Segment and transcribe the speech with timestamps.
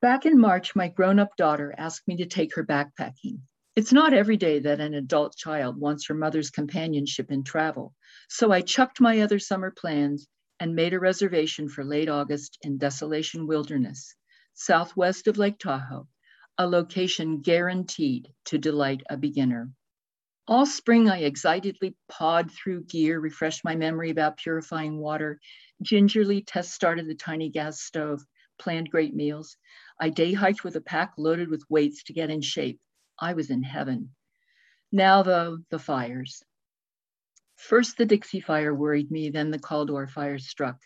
[0.00, 3.40] Back in March, my grown up daughter asked me to take her backpacking.
[3.74, 7.96] It's not every day that an adult child wants her mother's companionship in travel,
[8.28, 10.28] so I chucked my other summer plans
[10.60, 14.14] and made a reservation for late August in Desolation Wilderness,
[14.54, 16.06] southwest of Lake Tahoe,
[16.58, 19.68] a location guaranteed to delight a beginner.
[20.46, 25.40] All spring, I excitedly pawed through gear, refreshed my memory about purifying water,
[25.82, 28.22] gingerly test started the tiny gas stove,
[28.58, 29.56] planned great meals.
[30.00, 32.80] I day hiked with a pack loaded with weights to get in shape.
[33.18, 34.10] I was in heaven.
[34.92, 36.42] Now, though, the fires.
[37.56, 40.80] First, the Dixie Fire worried me, then the Caldor Fire struck.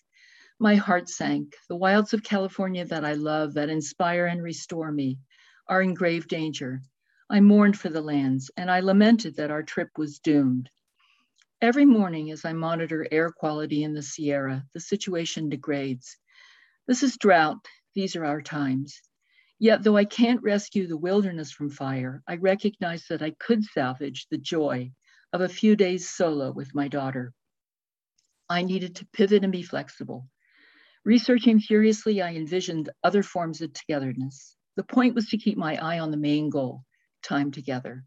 [0.59, 1.55] My heart sank.
[1.69, 5.19] The wilds of California that I love, that inspire and restore me,
[5.69, 6.80] are in grave danger.
[7.29, 10.71] I mourned for the lands, and I lamented that our trip was doomed.
[11.60, 16.16] Every morning, as I monitor air quality in the Sierra, the situation degrades.
[16.88, 17.66] This is drought.
[17.95, 19.01] These are our times.
[19.59, 24.26] Yet, though I can't rescue the wilderness from fire, I recognize that I could salvage
[24.29, 24.93] the joy
[25.32, 27.32] of a few days solo with my daughter.
[28.49, 30.29] I needed to pivot and be flexible.
[31.04, 34.56] Researching furiously, I envisioned other forms of togetherness.
[34.77, 36.84] The point was to keep my eye on the main goal
[37.23, 38.04] time together.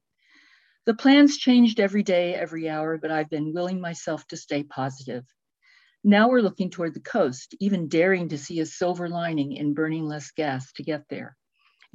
[0.85, 5.25] The plans changed every day, every hour, but I've been willing myself to stay positive.
[6.07, 10.05] Now we're looking toward the coast, even daring to see a silver lining in burning
[10.05, 11.35] less gas to get there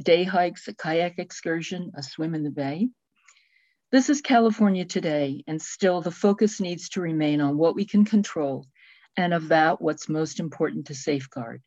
[0.03, 2.89] day hikes, a kayak excursion, a swim in the bay.
[3.93, 8.05] This is California today, and still the focus needs to remain on what we can
[8.05, 8.67] control
[9.17, 11.63] and of that, what's most important to safeguard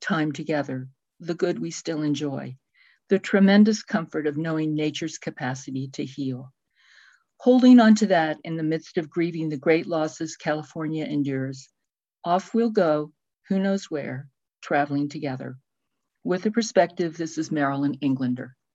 [0.00, 0.86] time together,
[1.18, 2.56] the good we still enjoy,
[3.08, 6.52] the tremendous comfort of knowing nature's capacity to heal.
[7.38, 11.68] Holding on to that in the midst of grieving the great losses California endures,
[12.24, 13.12] off we'll go,
[13.48, 14.28] who knows where,
[14.62, 15.56] traveling together.
[16.24, 18.54] With a perspective, this is Marilyn Englander.